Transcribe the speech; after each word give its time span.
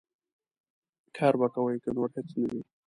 کار 1.15 1.33
به 1.39 1.47
کوې، 1.53 1.75
که 1.83 1.89
نور 1.95 2.09
هېڅ 2.15 2.29
نه 2.39 2.45
وي. 2.51 2.61